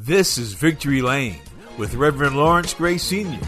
[0.00, 1.40] This is Victory Lane
[1.76, 3.40] with Reverend Lawrence Gray Sr.,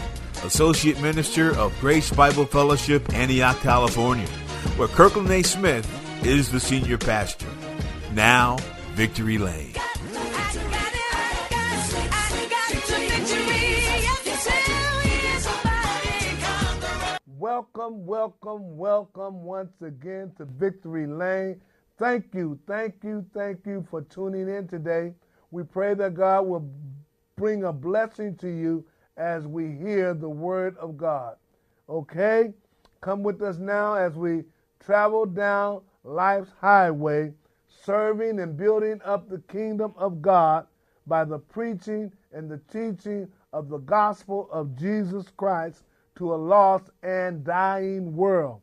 [0.43, 4.27] Associate Minister of Grace Bible Fellowship, Antioch, California,
[4.75, 5.43] where Kirkland A.
[5.43, 5.87] Smith
[6.25, 7.47] is the senior pastor.
[8.13, 8.57] Now,
[8.95, 9.73] Victory Lane.
[17.27, 21.61] Welcome, welcome, welcome once again to Victory Lane.
[21.97, 25.13] Thank you, thank you, thank you for tuning in today.
[25.51, 26.69] We pray that God will
[27.35, 28.85] bring a blessing to you
[29.17, 31.35] as we hear the word of God.
[31.89, 32.53] Okay?
[33.01, 34.43] Come with us now as we
[34.79, 37.33] travel down life's highway,
[37.67, 40.67] serving and building up the kingdom of God
[41.07, 45.83] by the preaching and the teaching of the gospel of Jesus Christ
[46.15, 48.61] to a lost and dying world,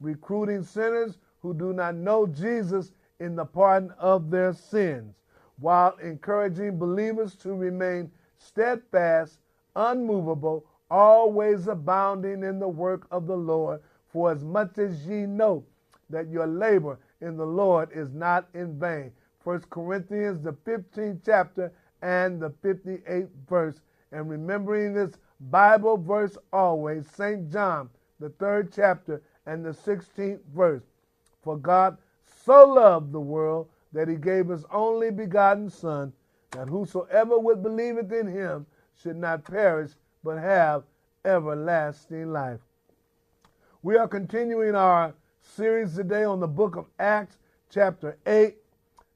[0.00, 5.14] recruiting sinners who do not know Jesus in the pardon of their sins,
[5.60, 9.38] while encouraging believers to remain steadfast,
[9.76, 15.64] unmovable, always abounding in the work of the Lord, for as much as ye know
[16.08, 19.12] that your labor in the Lord is not in vain.
[19.44, 21.72] 1 Corinthians, the 15th chapter
[22.02, 23.80] and the 58th verse.
[24.12, 25.12] And remembering this
[25.50, 27.50] Bible verse always, St.
[27.50, 27.88] John,
[28.18, 30.82] the third chapter and the 16th verse.
[31.42, 31.96] For God
[32.44, 36.12] so loved the world that he gave his only begotten Son,
[36.52, 38.66] that whosoever would believeth in him
[39.00, 40.84] should not perish, but have
[41.24, 42.60] everlasting life.
[43.82, 47.38] We are continuing our series today on the book of Acts,
[47.70, 48.56] chapter 8,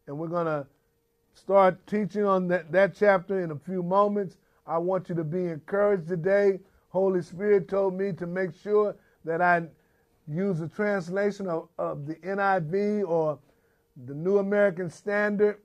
[0.07, 0.67] and we're going to
[1.35, 4.37] start teaching on that, that chapter in a few moments.
[4.67, 6.61] I want you to be encouraged today.
[6.89, 8.95] Holy Spirit told me to make sure
[9.25, 9.65] that I
[10.27, 13.39] use a translation of, of the NIV or
[14.07, 15.59] the New American Standard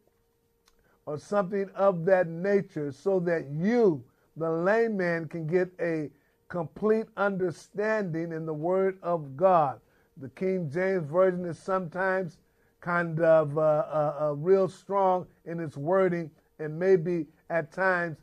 [1.05, 4.03] or something of that nature so that you,
[4.37, 6.09] the layman, can get a
[6.47, 9.79] complete understanding in the Word of God.
[10.17, 12.37] The King James Version is sometimes
[12.81, 16.29] kind of uh, uh, uh, real strong in its wording
[16.59, 18.17] and maybe at times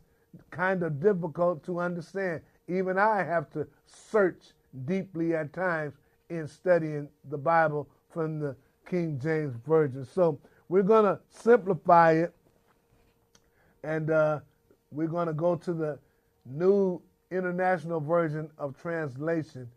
[0.51, 2.41] kind of difficult to understand.
[2.67, 4.53] Even I have to search
[4.85, 5.93] deeply at times
[6.29, 8.55] in studying the Bible from the
[8.87, 10.05] King James Version.
[10.05, 10.39] So
[10.69, 12.33] we're going to simplify it
[13.83, 14.39] and uh,
[14.91, 15.99] we're going to go to the
[16.45, 19.69] New International Version of Translation.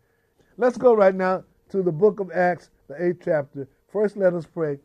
[0.57, 3.67] Let's go right now to the book of Acts, the eighth chapter.
[3.91, 4.79] First, let us pray.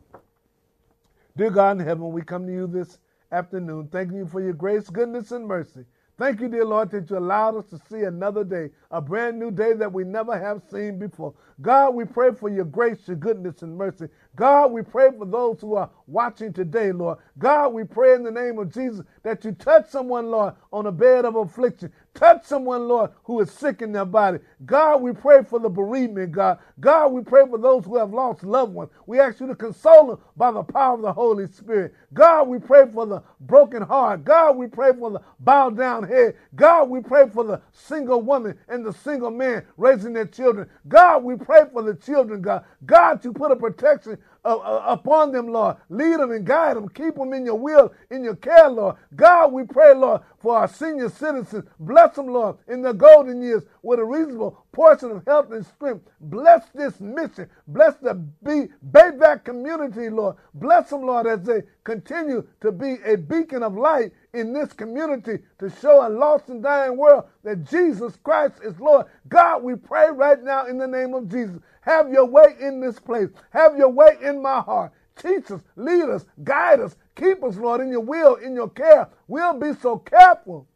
[1.35, 2.99] Dear God in heaven, we come to you this
[3.31, 5.85] afternoon, thanking you for your grace, goodness, and mercy.
[6.17, 9.51] Thank you, dear Lord, that you allowed us to see another day, a brand new
[9.51, 11.35] day that we never have seen before.
[11.61, 14.07] God, we pray for your grace, your goodness, and mercy.
[14.37, 17.17] God, we pray for those who are watching today, Lord.
[17.39, 20.91] God, we pray in the name of Jesus that you touch someone, Lord, on a
[20.93, 21.91] bed of affliction.
[22.13, 24.39] Touch someone, Lord, who is sick in their body.
[24.65, 26.59] God, we pray for the bereavement, God.
[26.79, 28.91] God, we pray for those who have lost loved ones.
[29.07, 31.93] We ask you to console them by the power of the Holy Spirit.
[32.13, 34.23] God, we pray for the broken heart.
[34.23, 36.35] God, we pray for the bowed down head.
[36.55, 40.69] God, we pray for the single woman and the single man raising their children.
[40.87, 42.65] God, we pray for the children, God.
[42.85, 45.77] God, you put a protection uh, uh, upon them, Lord.
[45.89, 46.89] Lead them and guide them.
[46.89, 48.95] Keep them in your will, in your care, Lord.
[49.15, 51.65] God, we pray, Lord, for our senior citizens.
[51.79, 56.07] Bless them, Lord, in their golden years with a reasonable portion of health and strength.
[56.21, 57.49] Bless this mission.
[57.67, 60.37] Bless the B- Bayback community, Lord.
[60.55, 65.39] Bless them, Lord, as they continue to be a beacon of light in this community
[65.59, 69.07] to show a lost and dying world that Jesus Christ is Lord.
[69.27, 71.59] God, we pray right now in the name of Jesus.
[71.81, 73.29] Have your way in this place.
[73.51, 74.91] Have your way in my heart.
[75.15, 79.09] Teach us, lead us, guide us, keep us, Lord, in your will, in your care.
[79.27, 80.67] We'll be so careful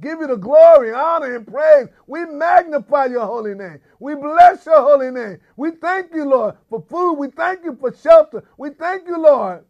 [0.00, 1.88] give you the glory, honor, and praise.
[2.06, 3.80] We magnify your holy name.
[3.98, 5.38] We bless your holy name.
[5.56, 7.14] We thank you, Lord, for food.
[7.14, 8.44] We thank you for shelter.
[8.56, 9.64] We thank you, Lord,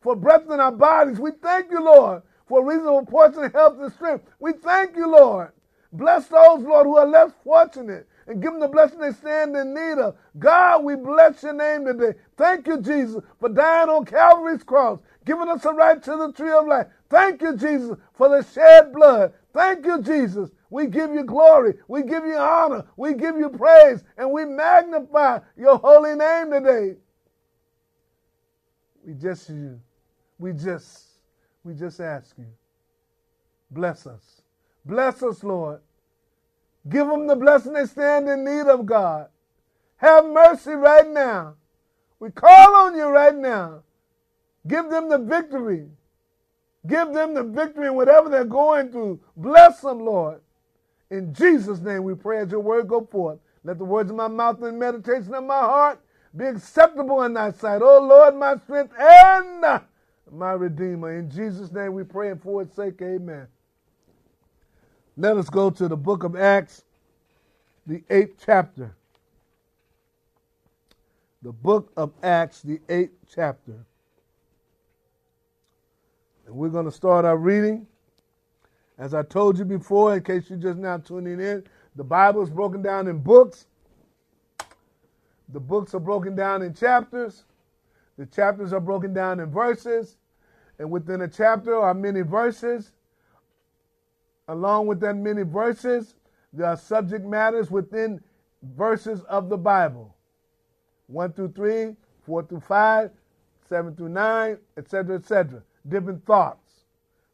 [0.00, 1.18] for breath in our bodies.
[1.18, 2.22] We thank you, Lord,
[2.52, 4.26] for reasonable portion of health and strength.
[4.38, 5.52] We thank you, Lord.
[5.90, 9.72] Bless those, Lord, who are less fortunate and give them the blessing they stand in
[9.72, 10.16] need of.
[10.38, 12.12] God, we bless your name today.
[12.36, 16.52] Thank you, Jesus, for dying on Calvary's cross, giving us a right to the tree
[16.52, 16.88] of life.
[17.08, 19.32] Thank you, Jesus, for the shed blood.
[19.54, 20.50] Thank you, Jesus.
[20.68, 21.78] We give you glory.
[21.88, 22.84] We give you honor.
[22.98, 24.04] We give you praise.
[24.18, 26.96] And we magnify your holy name today.
[29.06, 29.80] We just you.
[30.38, 31.11] We just,
[31.64, 32.46] we just ask you.
[33.70, 34.42] Bless us.
[34.84, 35.80] Bless us, Lord.
[36.88, 39.28] Give them the blessing they stand in need of, God.
[39.96, 41.54] Have mercy right now.
[42.18, 43.82] We call on you right now.
[44.66, 45.86] Give them the victory.
[46.86, 49.20] Give them the victory in whatever they're going through.
[49.36, 50.40] Bless them, Lord.
[51.10, 53.38] In Jesus' name we pray as your word go forth.
[53.64, 56.00] Let the words of my mouth and meditation of my heart
[56.36, 57.82] be acceptable in thy sight.
[57.82, 59.82] O Lord, my strength and
[60.32, 61.18] my redeemer.
[61.18, 63.46] In Jesus' name we pray and for its sake, amen.
[65.16, 66.84] Let us go to the book of Acts,
[67.86, 68.94] the eighth chapter.
[71.42, 73.84] The book of Acts, the eighth chapter.
[76.46, 77.86] And we're going to start our reading.
[78.98, 81.64] As I told you before, in case you're just now tuning in,
[81.96, 83.66] the Bible is broken down in books.
[85.52, 87.44] The books are broken down in chapters.
[88.16, 90.16] The chapters are broken down in verses.
[90.82, 92.90] And within a chapter are many verses.
[94.48, 96.16] Along with that many verses,
[96.52, 98.20] there are subject matters within
[98.74, 100.12] verses of the Bible
[101.06, 101.94] 1 through 3,
[102.26, 103.10] 4 through 5,
[103.68, 105.62] 7 through 9, etc., etc.
[105.86, 106.82] Different thoughts.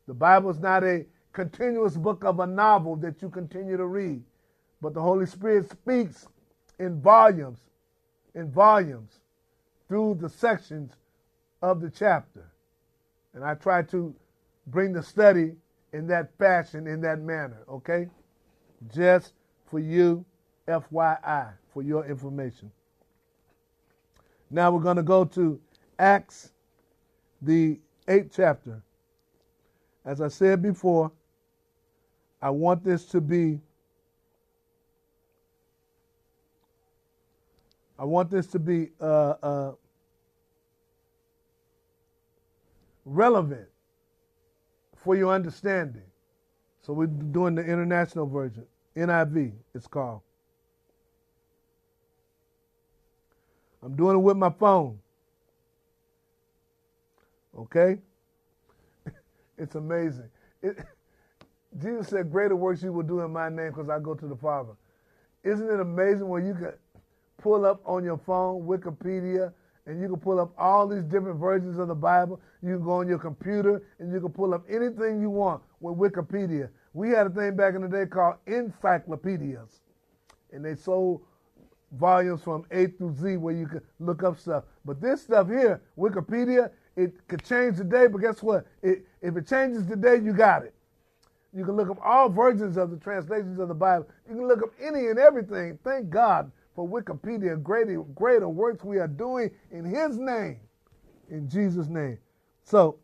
[0.06, 4.22] The Bible is not a continuous book of a novel that you continue to read,
[4.82, 6.28] but the Holy Spirit speaks
[6.78, 7.60] in volumes,
[8.34, 9.20] in volumes
[9.88, 10.92] through the sections
[11.62, 12.44] of the chapter.
[13.34, 14.14] And I try to
[14.66, 15.52] bring the study
[15.92, 18.08] in that fashion, in that manner, okay?
[18.94, 19.32] Just
[19.66, 20.24] for you,
[20.66, 22.70] FYI, for your information.
[24.50, 25.60] Now we're going to go to
[25.98, 26.52] Acts,
[27.42, 28.82] the eighth chapter.
[30.04, 31.12] As I said before,
[32.40, 33.60] I want this to be
[37.98, 39.72] I want this to be uh, uh,
[43.08, 43.68] relevant
[44.96, 46.02] for your understanding.
[46.82, 48.64] So we're doing the international version,
[48.96, 50.20] NIV, it's called.
[53.82, 54.98] I'm doing it with my phone.
[57.56, 57.98] Okay?
[59.58, 60.28] it's amazing.
[60.62, 60.78] It,
[61.80, 64.36] Jesus said, Greater works you will do in my name because I go to the
[64.36, 64.72] Father.
[65.44, 66.72] Isn't it amazing when you can
[67.38, 69.52] pull up on your phone Wikipedia
[69.88, 72.38] and you can pull up all these different versions of the Bible.
[72.62, 75.96] You can go on your computer and you can pull up anything you want with
[75.96, 76.68] Wikipedia.
[76.92, 79.80] We had a thing back in the day called encyclopedias,
[80.52, 81.22] and they sold
[81.92, 84.64] volumes from A through Z where you could look up stuff.
[84.84, 88.66] But this stuff here, Wikipedia, it could change today, but guess what?
[88.82, 90.74] It, if it changes today, you got it.
[91.54, 94.06] You can look up all versions of the translations of the Bible.
[94.28, 95.78] You can look up any and everything.
[95.82, 100.60] Thank God for Wikipedia, greater, greater works we are doing in His name,
[101.28, 102.18] in Jesus' name.
[102.62, 103.00] So,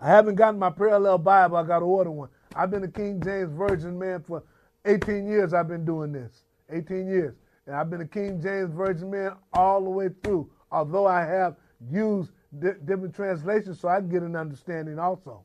[0.00, 1.58] I haven't gotten my parallel Bible.
[1.58, 2.30] I got to order one.
[2.56, 4.42] I've been a King James Version man for
[4.86, 5.52] 18 years.
[5.52, 6.44] I've been doing this.
[6.70, 7.34] 18 years.
[7.66, 11.54] And I've been a King James Version man all the way through, although I have
[11.90, 15.44] used di- different translations so I can get an understanding also.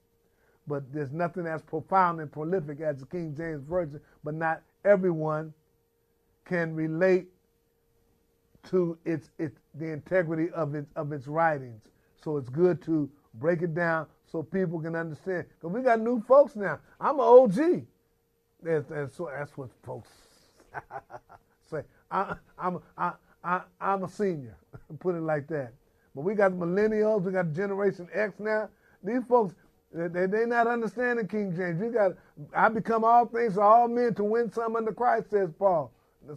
[0.68, 5.54] But there's nothing as profound and prolific as the King James Version, but not everyone
[6.46, 7.28] can relate
[8.70, 11.82] to its, its the integrity of its of its writings.
[12.24, 15.46] So it's good to break it down so people can understand.
[15.60, 16.80] Because we got new folks now.
[17.00, 17.86] I'm an OG.
[18.62, 20.10] That's, that's, that's what folks
[21.70, 21.82] say.
[22.10, 24.56] I, I'm, I, I, I'm a senior,
[25.00, 25.74] put it like that.
[26.16, 28.70] But we got millennials, we got Generation X now.
[29.04, 29.54] These folks,
[29.94, 31.82] they, they not understanding King James.
[31.82, 32.14] You got,
[32.56, 35.92] I become all things to all men to win some under Christ, says Paul.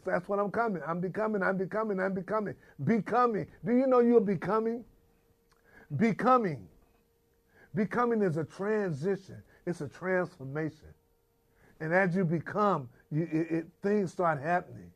[0.05, 0.83] That's what I'm coming.
[0.87, 2.55] I'm becoming, I'm becoming, I'm becoming.
[2.85, 3.47] Becoming.
[3.65, 4.85] Do you know you're becoming?
[5.97, 6.67] Becoming.
[7.75, 10.89] Becoming is a transition, it's a transformation.
[11.81, 14.91] And as you become, you, it, it, things start happening.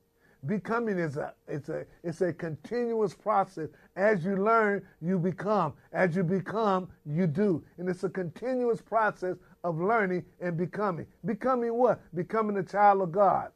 [0.46, 3.68] Becoming is a it's a it's a continuous process.
[3.96, 5.74] As you learn, you become.
[5.92, 7.62] As you become, you do.
[7.76, 11.06] And it's a continuous process of learning and becoming.
[11.26, 12.00] Becoming what?
[12.14, 13.50] Becoming a child of God.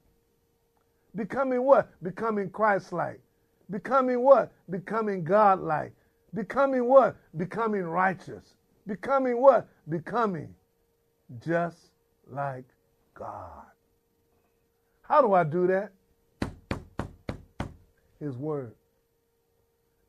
[1.17, 1.91] Becoming what?
[2.03, 3.21] Becoming Christ like.
[3.71, 4.53] Becoming what?
[4.71, 5.93] Becoming God like.
[6.35, 7.17] Becoming what?
[7.37, 8.55] Becoming righteous.
[8.87, 9.69] Becoming what?
[9.89, 10.55] Becoming
[11.45, 11.91] just
[12.31, 12.65] like
[13.15, 13.65] God.
[15.03, 15.93] How do I do that?
[18.21, 18.75] His word.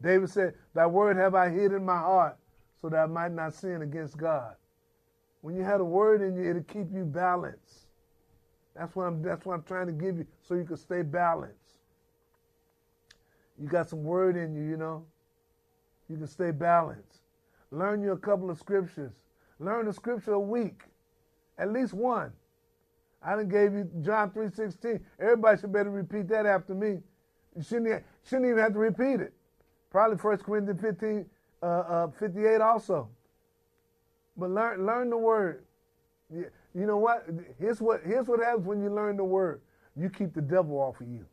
[0.02, 2.38] David said, Thy word have I hid in my heart
[2.82, 4.56] so that I might not sin against God.
[5.42, 7.85] When you have a word in you, it'll keep you balanced.
[8.76, 11.80] That's what I'm that's what I'm trying to give you so you can stay balanced.
[13.58, 15.06] You got some word in you, you know.
[16.10, 17.22] You can stay balanced.
[17.72, 19.14] Learn you a couple of scriptures.
[19.60, 20.84] Learn a scripture a week.
[21.58, 22.32] At least one.
[23.24, 25.02] I done gave you John 3.16.
[25.20, 27.00] Everybody should better repeat that after me.
[27.56, 29.34] You shouldn't, shouldn't even have to repeat it.
[29.90, 31.26] Probably 1 Corinthians 15,
[31.64, 33.10] uh, uh, 58 also.
[34.38, 35.65] But learn, learn the word.
[36.34, 36.48] You,
[36.86, 37.26] know what?
[37.60, 38.02] Here's what?
[38.06, 39.62] Here's what happens when you learn the word.
[39.96, 41.26] You keep the devil off of you.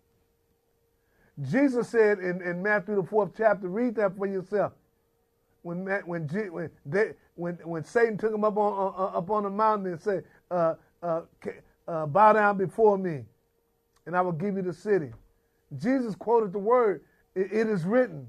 [1.51, 4.73] Jesus said in, in Matthew the fourth chapter, read that for yourself.
[5.63, 9.51] When when when they, when when Satan took him up on uh, up on the
[9.51, 11.23] mountain and said, uh, uh,
[11.89, 13.25] uh, "Bow down before me,
[14.07, 15.13] and I will give you the city."
[15.79, 17.03] Jesus quoted the word,
[17.35, 18.29] "It, it is written,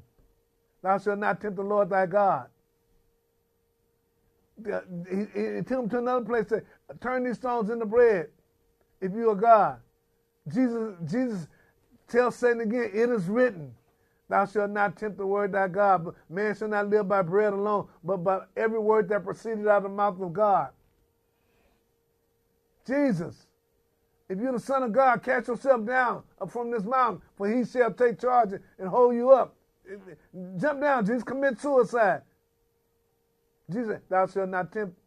[0.82, 2.48] Thou shalt not tempt the Lord thy God."
[4.58, 6.50] He, he, took him to another place.
[6.50, 6.66] Said,
[7.02, 8.28] "Turn these stones into bread,
[9.02, 9.80] if you are God."
[10.48, 11.48] Jesus Jesus
[12.08, 13.74] Tell Satan again, it is written,
[14.30, 17.54] Thou shalt not tempt the word thy God, but man shall not live by bread
[17.54, 20.70] alone, but by every word that proceeded out of the mouth of God.
[22.86, 23.48] Jesus,
[24.30, 27.92] if you're the Son of God, cast yourself down from this mountain, for he shall
[27.92, 29.56] take charge and hold you up.
[30.58, 32.22] Jump down, Jesus, commit suicide.
[33.74, 34.98] Jesus, thou shalt not tempt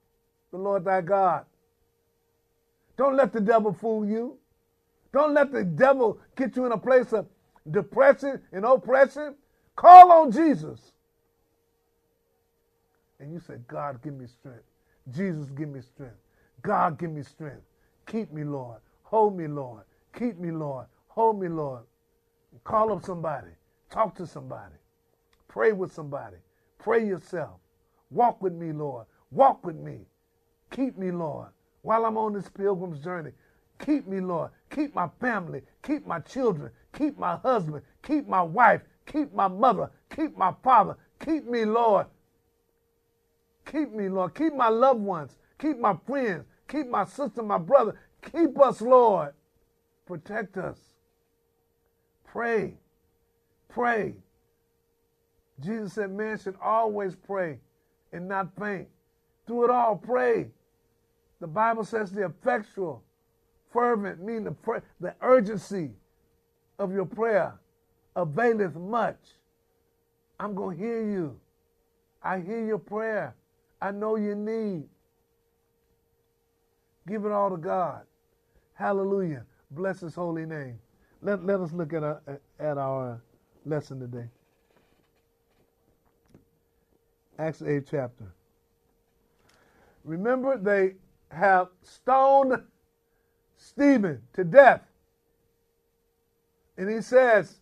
[0.50, 1.44] the Lord thy God.
[2.96, 4.38] Don't let the devil fool you.
[5.12, 7.26] Don't let the devil get you in a place of
[7.70, 9.35] depression and oppression.
[9.75, 10.92] Call on Jesus.
[13.18, 14.64] And you say, God, give me strength.
[15.11, 16.16] Jesus, give me strength.
[16.62, 17.62] God, give me strength.
[18.06, 18.78] Keep me, Lord.
[19.02, 19.85] Hold me, Lord.
[20.14, 20.87] Keep me, Lord.
[21.08, 21.82] Hold me, Lord.
[22.64, 23.50] Call up somebody.
[23.90, 24.75] Talk to somebody.
[25.49, 26.37] Pray with somebody.
[26.78, 27.61] Pray yourself.
[28.10, 29.06] Walk with me, Lord.
[29.30, 30.06] Walk with me.
[30.70, 31.48] Keep me, Lord,
[31.82, 33.32] while I'm on this pilgrim's journey.
[33.78, 34.50] Keep me, Lord.
[34.70, 35.62] Keep my family.
[35.82, 36.70] Keep my children.
[36.92, 37.82] Keep my husband.
[38.02, 38.82] Keep my wife.
[39.06, 39.90] Keep my mother.
[40.14, 40.96] Keep my father.
[41.20, 42.06] Keep me, Lord.
[43.66, 44.34] Keep me, Lord.
[44.34, 45.36] Keep my loved ones.
[45.58, 46.44] Keep my friends.
[46.68, 47.98] Keep my sister, my brother.
[48.22, 49.34] Keep us, Lord.
[50.06, 50.78] Protect us.
[52.25, 52.75] Pray.
[53.68, 54.14] Pray.
[55.60, 57.58] Jesus said man should always pray
[58.12, 58.88] and not faint.
[59.46, 59.96] Do it all.
[59.96, 60.48] Pray.
[61.40, 63.02] The Bible says the effectual
[63.72, 65.90] fervent, meaning the, the urgency
[66.78, 67.54] of your prayer
[68.14, 69.18] availeth much.
[70.40, 71.38] I'm going to hear you.
[72.22, 73.34] I hear your prayer.
[73.80, 74.84] I know your need.
[77.06, 78.02] Give it all to God.
[78.75, 79.44] Hallelujah.
[79.70, 80.78] Bless his holy name.
[81.22, 82.20] Let, let us look at our,
[82.58, 83.20] at our
[83.64, 84.28] lesson today.
[87.38, 88.33] Acts 8 chapter.
[90.05, 90.95] Remember, they
[91.31, 92.62] have stoned
[93.57, 94.83] Stephen to death.
[96.78, 97.57] And he says,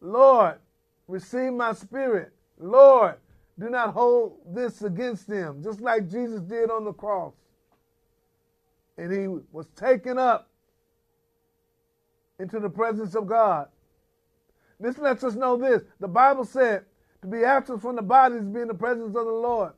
[0.00, 0.56] Lord,
[1.08, 2.32] receive my spirit.
[2.58, 3.16] Lord,
[3.58, 7.34] do not hold this against them, just like Jesus did on the cross.
[8.98, 10.48] And he was taken up
[12.38, 13.68] into the presence of God.
[14.78, 15.82] This lets us know this.
[16.00, 16.84] The Bible said
[17.26, 19.72] to be absent from the body is be in the presence of the Lord.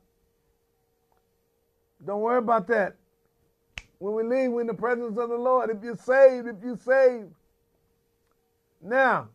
[2.06, 2.96] Don't worry about that.
[3.98, 5.70] When we leave, we're in the presence of the Lord.
[5.70, 7.32] If you're saved, if you're saved.
[8.82, 9.28] Now,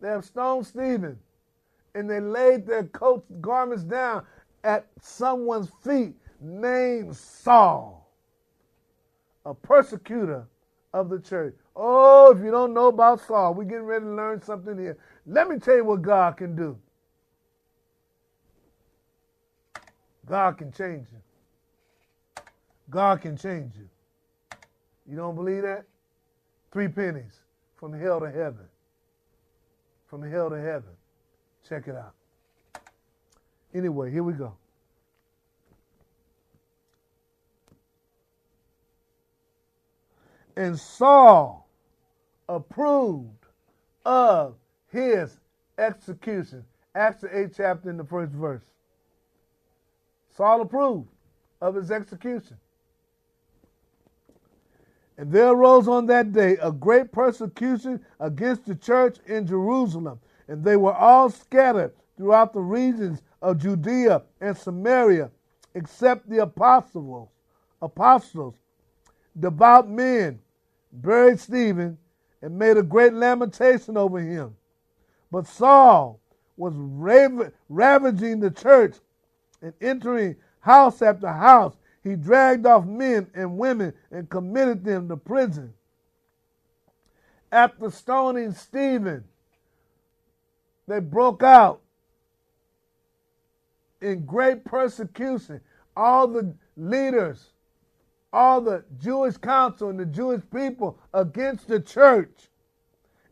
[0.00, 1.18] they have stoned Stephen,
[1.94, 4.24] and they laid their coats, garments down
[4.64, 8.10] at someone's feet named Saul,
[9.44, 10.46] a persecutor
[10.92, 11.54] of the church.
[11.76, 14.96] Oh, if you don't know about Saul, we're getting ready to learn something here.
[15.26, 16.76] Let me tell you what God can do.
[20.32, 22.42] God can change you.
[22.88, 23.86] God can change you.
[25.06, 25.84] You don't believe that?
[26.70, 27.34] Three pennies
[27.76, 28.64] from hell to heaven.
[30.06, 30.94] From hell to heaven.
[31.68, 32.14] Check it out.
[33.74, 34.54] Anyway, here we go.
[40.56, 41.68] And Saul
[42.48, 43.44] approved
[44.06, 44.54] of
[44.90, 45.38] his
[45.76, 46.64] execution.
[46.94, 48.64] Acts the 8th chapter in the first verse.
[50.36, 51.08] Saul approved
[51.60, 52.56] of his execution.
[55.18, 60.64] And there arose on that day a great persecution against the church in Jerusalem, and
[60.64, 65.30] they were all scattered throughout the regions of Judea and Samaria,
[65.74, 67.28] except the apostles.
[67.80, 68.54] Apostles,
[69.38, 70.38] devout men,
[70.92, 71.98] buried Stephen
[72.40, 74.56] and made a great lamentation over him.
[75.30, 76.20] But Saul
[76.56, 78.96] was ravaging the church
[79.62, 85.16] and entering house after house, he dragged off men and women and committed them to
[85.16, 85.72] prison.
[87.50, 89.24] After stoning Stephen,
[90.88, 91.80] they broke out
[94.00, 95.60] in great persecution.
[95.96, 97.50] All the leaders,
[98.32, 102.48] all the Jewish council and the Jewish people against the church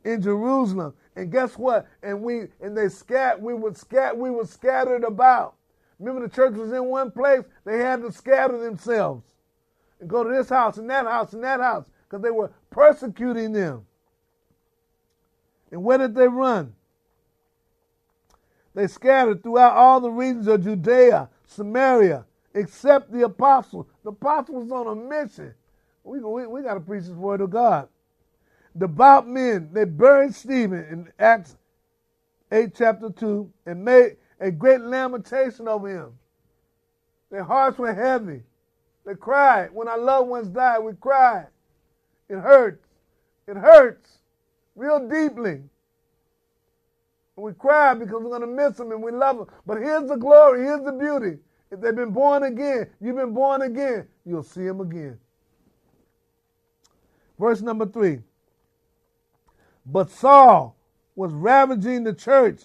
[0.05, 0.95] in Jerusalem.
[1.17, 1.89] And guess what?
[2.03, 5.55] And we and they scat we were scat we were scattered about.
[6.01, 9.23] Remember the church was in one place, they had to scatter themselves
[10.01, 13.53] and go to this house and that house and that house because they were persecuting
[13.53, 13.87] them.
[15.71, 16.75] And where did they run?
[18.75, 23.87] They scattered throughout all the regions of Judea, Samaria, except the apostles.
[24.03, 25.55] The apostles was on a mission.
[26.03, 27.89] We, we, we got to preach this word of God.
[28.75, 31.57] The Devout men, they buried Stephen in Acts
[32.53, 36.13] 8, chapter 2, and made a great lamentation over him.
[37.31, 38.43] Their hearts were heavy.
[39.07, 39.73] They cried.
[39.73, 41.47] When our loved ones died, we cried.
[42.29, 42.87] It hurts.
[43.47, 44.19] It hurts
[44.75, 45.61] real deeply.
[47.37, 49.47] We cry because we're going to miss them and we love them.
[49.67, 51.39] But here's the glory, here's the beauty.
[51.71, 55.19] If they've been born again, you've been born again, you'll see them again.
[57.39, 58.21] Verse number three.
[59.87, 60.77] But Saul
[61.17, 62.61] was ravaging the church,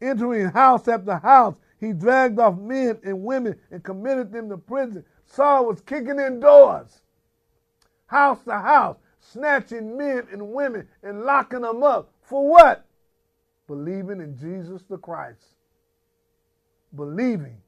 [0.00, 1.56] entering house after house.
[1.80, 5.04] He dragged off men and women and committed them to prison.
[5.26, 7.02] Saul was kicking in doors,
[8.06, 12.10] house to house, snatching men and women and locking them up.
[12.22, 12.84] For what?
[13.68, 15.44] believing in Jesus the Christ,
[16.96, 17.58] believing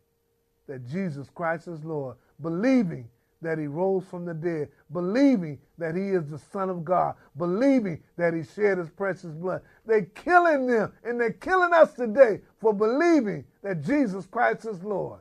[0.67, 3.09] that Jesus Christ is Lord, believing
[3.43, 8.03] that he rose from the dead, believing that he is the Son of God, believing
[8.17, 9.63] that he shed his precious blood.
[9.87, 15.21] They're killing them, and they're killing us today for believing that Jesus Christ is Lord.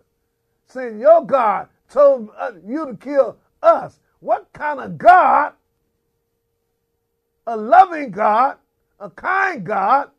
[0.65, 3.99] Saying, Your God told uh, you to kill us.
[4.19, 5.53] What kind of God,
[7.47, 8.57] a loving God,
[8.99, 10.11] a kind God,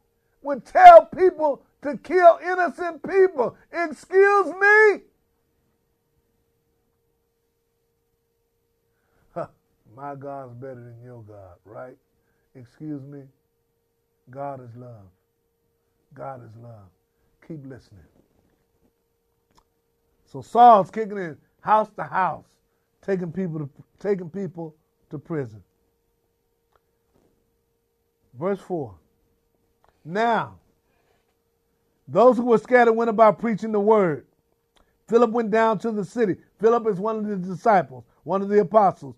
[0.43, 3.57] would tell people to kill innocent people.
[3.73, 5.03] Excuse me?
[10.01, 11.97] My God's better than your God, right?
[12.55, 13.23] Excuse me?
[14.31, 15.09] God is love.
[16.15, 16.89] God is love.
[17.47, 18.01] Keep listening.
[20.25, 22.47] So Saul's kicking in house to house,
[23.03, 24.75] taking people to taking people
[25.11, 25.63] to prison.
[28.39, 28.95] Verse 4.
[30.05, 30.59] Now,
[32.09, 34.27] those who were scattered went about preaching the word.
[35.09, 36.37] Philip went down to the city.
[36.59, 39.17] Philip is one of the disciples, one of the apostles.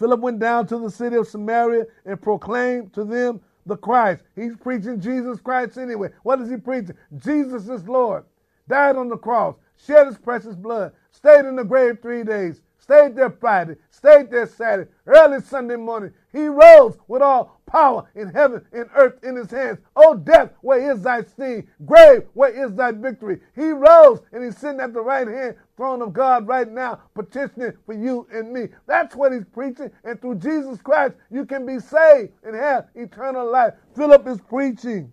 [0.00, 4.24] Philip went down to the city of Samaria and proclaimed to them the Christ.
[4.34, 6.08] He's preaching Jesus Christ anyway.
[6.22, 6.96] What is he preaching?
[7.18, 8.24] Jesus is Lord.
[8.66, 13.14] Died on the cross, shed his precious blood, stayed in the grave three days, stayed
[13.14, 16.12] there Friday, stayed there Saturday, early Sunday morning.
[16.32, 19.78] He rose with all power in heaven and earth in his hands.
[19.94, 21.68] Oh, death, where is thy sting?
[21.86, 23.38] Grave, where is thy victory?
[23.54, 27.74] He rose and he's sitting at the right hand throne of God right now, petitioning
[27.86, 28.66] for you and me.
[28.88, 29.92] That's what he's preaching.
[30.02, 33.74] And through Jesus Christ, you can be saved and have eternal life.
[33.94, 35.12] Philip is preaching.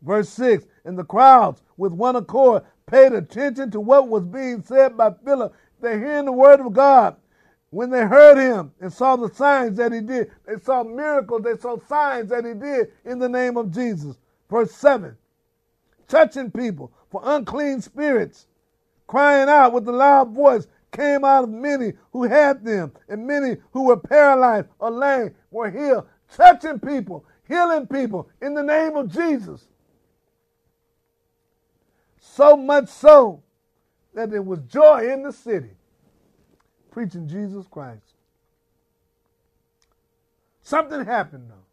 [0.00, 4.96] Verse 6 And the crowds with one accord paid attention to what was being said
[4.96, 5.54] by Philip.
[5.80, 7.16] They're hearing the word of God.
[7.70, 11.56] When they heard him and saw the signs that he did, they saw miracles, they
[11.56, 14.16] saw signs that he did in the name of Jesus.
[14.48, 15.16] Verse 7
[16.08, 18.46] touching people for unclean spirits,
[19.06, 23.56] crying out with a loud voice, came out of many who had them, and many
[23.72, 26.06] who were paralyzed or lame were healed.
[26.32, 29.68] Touching people, healing people in the name of Jesus.
[32.36, 33.42] So much so
[34.12, 35.70] that there was joy in the city
[36.90, 38.12] preaching Jesus Christ.
[40.60, 41.64] Something happened though.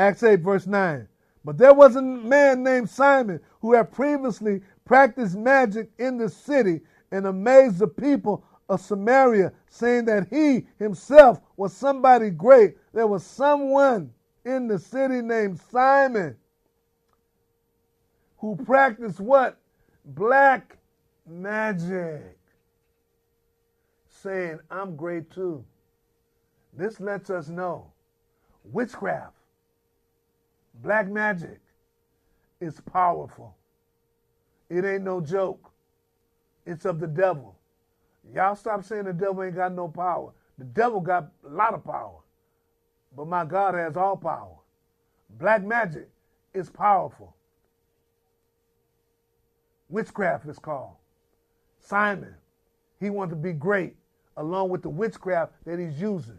[0.00, 1.08] Acts 8, verse 9.
[1.44, 6.82] But there was a man named Simon who had previously practiced magic in the city
[7.10, 12.76] and amazed the people of Samaria, saying that he himself was somebody great.
[12.92, 14.12] There was someone
[14.44, 16.36] in the city named Simon
[18.44, 19.56] who practice what?
[20.04, 20.76] Black
[21.26, 22.36] magic.
[24.06, 25.64] Saying, I'm great too.
[26.76, 27.86] This lets us know
[28.64, 29.36] witchcraft,
[30.82, 31.58] black magic
[32.60, 33.56] is powerful.
[34.68, 35.70] It ain't no joke.
[36.66, 37.56] It's of the devil.
[38.34, 40.32] Y'all stop saying the devil ain't got no power.
[40.58, 42.20] The devil got a lot of power.
[43.16, 44.56] But my God has all power.
[45.30, 46.10] Black magic
[46.52, 47.33] is powerful.
[49.88, 50.94] Witchcraft is called.
[51.78, 52.34] Simon,
[53.00, 53.94] he wanted to be great
[54.36, 56.38] along with the witchcraft that he's using.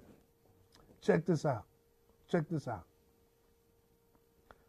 [1.02, 1.64] Check this out.
[2.30, 2.84] Check this out.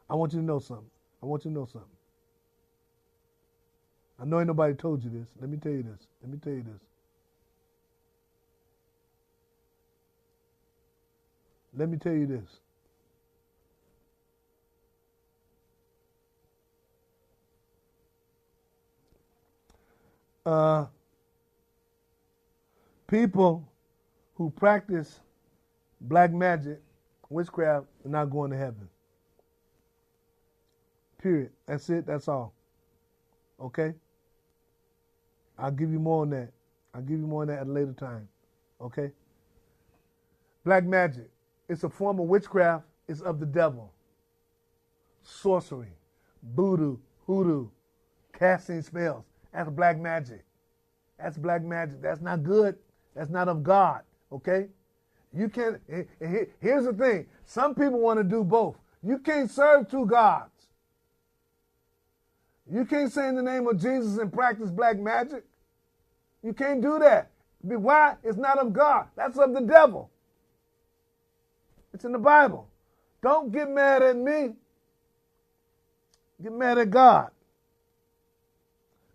[0.08, 0.90] I want you to know something.
[1.22, 1.88] I want you to know something.
[4.20, 5.28] I know ain't nobody told you this.
[5.40, 6.06] Let me tell you this.
[6.22, 6.82] Let me tell you this.
[11.76, 12.60] Let me tell you this.
[20.46, 20.86] Uh,
[23.08, 23.68] people
[24.36, 25.18] who practice
[26.00, 26.80] black magic,
[27.28, 28.88] witchcraft, are not going to heaven.
[31.20, 31.50] Period.
[31.66, 32.06] That's it.
[32.06, 32.54] That's all.
[33.60, 33.92] Okay?
[35.58, 36.52] I'll give you more on that.
[36.94, 38.28] I'll give you more on that at a later time.
[38.80, 39.10] Okay?
[40.64, 41.28] Black magic.
[41.68, 42.84] It's a form of witchcraft.
[43.08, 43.92] It's of the devil.
[45.24, 45.92] Sorcery,
[46.54, 47.66] voodoo, hoodoo,
[48.32, 49.24] casting spells.
[49.52, 50.44] That's black magic.
[51.18, 52.02] That's black magic.
[52.02, 52.76] That's not good.
[53.14, 54.02] That's not of God.
[54.32, 54.66] Okay?
[55.32, 55.80] You can't.
[56.60, 57.26] Here's the thing.
[57.44, 58.76] Some people want to do both.
[59.02, 60.50] You can't serve two gods.
[62.70, 65.44] You can't say in the name of Jesus and practice black magic.
[66.42, 67.30] You can't do that.
[67.62, 68.16] Why?
[68.22, 69.06] It's not of God.
[69.16, 70.10] That's of the devil.
[71.94, 72.68] It's in the Bible.
[73.22, 74.54] Don't get mad at me.
[76.42, 77.30] Get mad at God.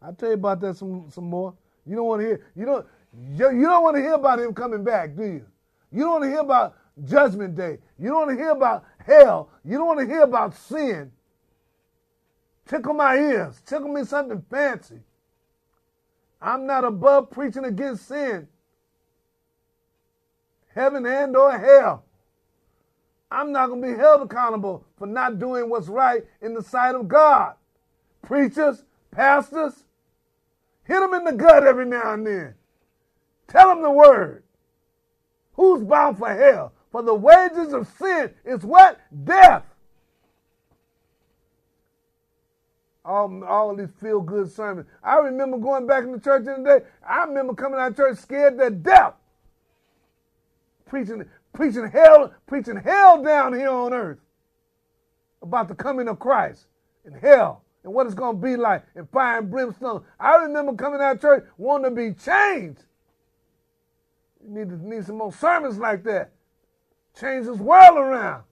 [0.02, 1.54] I'll tell you about that some, some more.
[1.86, 4.84] You don't want to hear you don't you, don't want to hear about him coming
[4.84, 5.46] back, do you?
[5.92, 7.78] You don't want to hear about judgment day.
[8.00, 9.50] You don't want to hear about hell.
[9.66, 11.12] You don't want to hear about sin.
[12.68, 13.62] Tickle my ears.
[13.66, 15.00] Tickle me something fancy.
[16.42, 18.48] I'm not above preaching against sin.
[20.74, 22.06] Heaven and or hell.
[23.30, 26.96] I'm not going to be held accountable for not doing what's right in the sight
[26.96, 27.56] of God.
[28.22, 29.84] Preachers, pastors,
[30.92, 32.54] hit them in the gut every now and then.
[33.48, 34.44] Tell them the word.
[35.54, 36.74] Who's bound for hell?
[36.92, 39.00] For the wages of sin is what?
[39.24, 39.64] Death.
[43.06, 44.88] All, all these feel good sermons.
[45.02, 46.86] I remember going back in the church in the day.
[47.08, 49.14] I remember coming out of church scared to death.
[50.86, 54.20] Preaching, preaching hell, preaching hell down here on earth
[55.42, 56.68] about the coming of Christ
[57.06, 60.04] and hell and what it's going to be like in fire and brimstone.
[60.20, 62.84] I remember coming out of church wanting to be changed.
[64.44, 66.32] You need, to, need some more sermons like that.
[67.20, 68.44] Change this world around.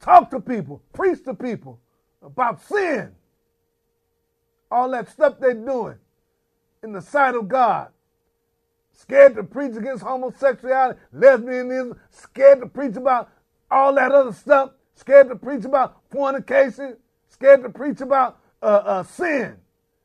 [0.00, 1.80] Talk to people, preach to people
[2.22, 3.14] about sin.
[4.70, 5.96] All that stuff they're doing
[6.82, 7.88] in the sight of God.
[8.92, 13.30] Scared to preach against homosexuality, lesbianism, scared to preach about
[13.70, 16.96] all that other stuff, scared to preach about fornication,
[17.34, 19.56] scared to preach about uh, uh, sin,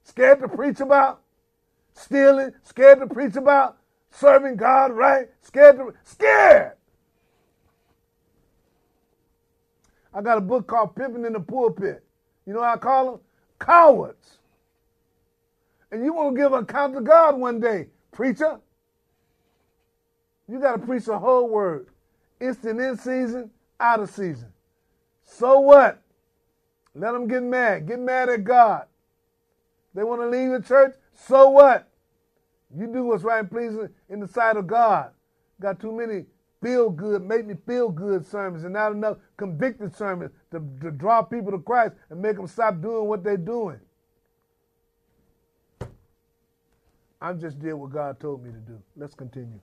[0.04, 1.22] scared to preach about
[1.94, 3.78] stealing, scared to preach about
[4.10, 6.74] serving God right, scared to scared.
[10.12, 12.04] I got a book called Pimping in the Pulpit.
[12.48, 13.20] You know I call them?
[13.60, 14.40] Cowards.
[15.92, 18.60] And you won't give account to God one day, preacher.
[20.48, 21.90] You got to preach the whole word.
[22.42, 24.52] Instant in season, out of season.
[25.24, 26.02] So what?
[27.00, 27.88] Let them get mad.
[27.88, 28.86] Get mad at God.
[29.96, 30.96] They want to leave the church.
[31.14, 31.88] So what?
[32.78, 35.12] You do what's right and pleasing in the sight of God.
[35.62, 36.26] Got too many
[36.62, 41.22] feel good, make me feel good sermons and not enough convicted sermons to, to draw
[41.22, 43.80] people to Christ and make them stop doing what they're doing.
[47.22, 48.78] I'm just did what God told me to do.
[48.98, 49.60] Let's continue.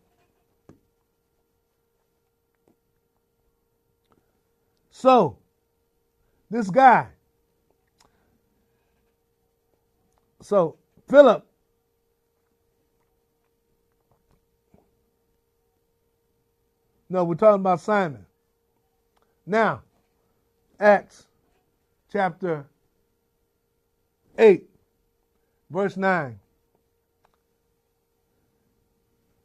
[4.90, 5.36] So,
[6.50, 7.08] this guy.
[10.40, 10.76] So,
[11.08, 11.46] Philip
[17.08, 18.26] No, we're talking about Simon.
[19.46, 19.82] Now,
[20.80, 21.26] Acts
[22.12, 22.66] chapter
[24.38, 24.68] 8,
[25.70, 26.38] verse 9.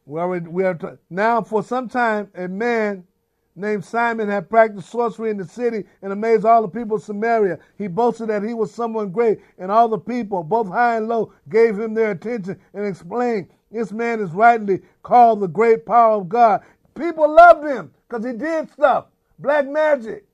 [0.04, 3.04] We already, we are now, for some time, a man
[3.54, 7.58] named Simon had practiced sorcery in the city and amazed all the people of Samaria.
[7.76, 11.32] He boasted that he was someone great, and all the people, both high and low,
[11.48, 16.28] gave him their attention and explained, This man is rightly called the great power of
[16.28, 16.62] God.
[16.94, 19.06] People loved him because he did stuff.
[19.38, 20.26] Black magic.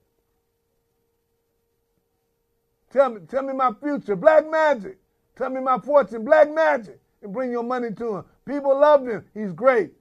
[2.92, 4.16] Tell me, tell me my future.
[4.16, 4.98] Black magic.
[5.36, 6.24] Tell me my fortune.
[6.24, 7.00] Black magic.
[7.22, 8.24] And bring your money to him.
[8.46, 9.24] People loved him.
[9.34, 9.92] He's great.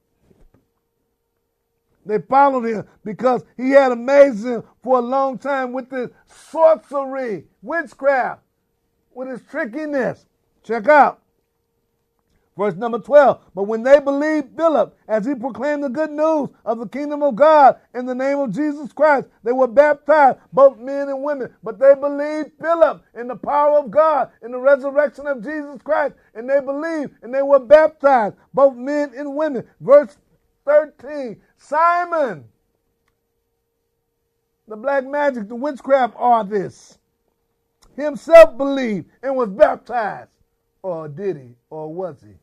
[2.08, 7.46] They followed him because he had amazed them for a long time with his sorcery,
[7.62, 8.42] witchcraft,
[9.14, 10.26] with his trickiness.
[10.64, 11.22] Check out
[12.58, 13.40] verse number 12.
[13.56, 17.36] But when they believed Philip as he proclaimed the good news of the kingdom of
[17.36, 21.54] God in the name of Jesus Christ, they were baptized, both men and women.
[21.64, 26.16] But they believed Philip in the power of God, in the resurrection of Jesus Christ,
[26.34, 29.66] and they believed and they were baptized, both men and women.
[29.80, 30.18] Verse
[30.66, 32.46] 13 Simon,
[34.68, 37.00] the black magic, the witchcraft artist,
[37.96, 40.30] himself believed and was baptized.
[40.84, 41.56] Or did he?
[41.70, 42.34] Or was he?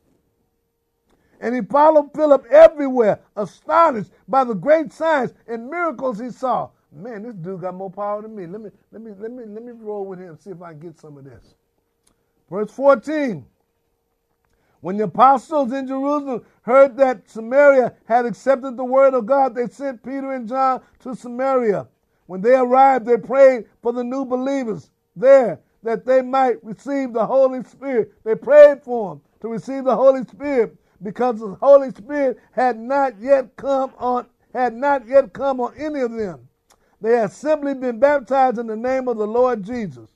[1.39, 6.69] And he followed Philip everywhere, astonished by the great signs and miracles he saw.
[6.91, 8.47] Man, this dude got more power than me.
[8.47, 10.79] Let me let me let me let me roll with him, see if I can
[10.79, 11.55] get some of this.
[12.49, 13.45] Verse 14.
[14.85, 19.65] When the apostles in Jerusalem heard that Samaria had accepted the word of God, they
[19.65, 21.87] sent Peter and John to Samaria.
[22.27, 27.25] When they arrived, they prayed for the new believers there that they might receive the
[27.25, 28.13] Holy Spirit.
[28.23, 33.19] They prayed for them to receive the Holy Spirit because the Holy Spirit had not
[33.19, 36.47] yet come on had not yet come on any of them.
[37.01, 40.14] They had simply been baptized in the name of the Lord Jesus.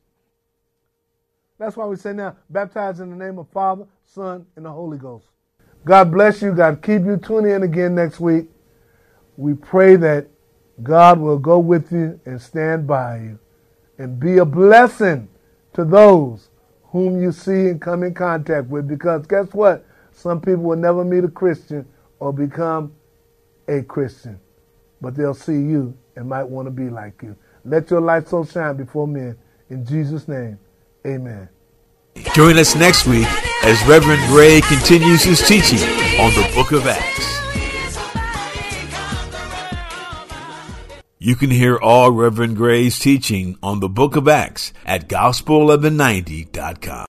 [1.59, 4.97] That's why we say now, baptized in the name of Father, Son, and the Holy
[4.97, 5.27] Ghost.
[5.85, 6.53] God bless you.
[6.53, 7.17] God keep you.
[7.17, 8.47] Tune in again next week.
[9.35, 10.27] We pray that
[10.81, 13.39] God will go with you and stand by you
[13.97, 15.27] and be a blessing
[15.73, 16.49] to those
[16.85, 18.87] whom you see and come in contact with.
[18.87, 19.85] Because guess what?
[20.13, 21.85] Some people will never meet a Christian
[22.19, 22.93] or become
[23.67, 24.39] a Christian,
[25.01, 27.35] but they'll see you and might want to be like you.
[27.65, 29.37] Let your light so shine before men.
[29.69, 30.57] In Jesus' name,
[31.05, 31.49] amen.
[32.33, 33.27] Join us next week
[33.63, 35.79] as Reverend Gray continues his teaching
[36.19, 37.39] on the book of Acts.
[41.21, 47.08] You can hear all Reverend Gray's teaching on the book of Acts at gospel1190.com.